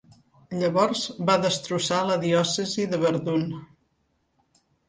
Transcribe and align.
Llavors 0.61 1.03
va 1.27 1.35
destrossar 1.43 2.01
la 2.07 2.17
diòcesi 2.25 2.89
de 2.95 3.03
Verdun. 3.07 3.47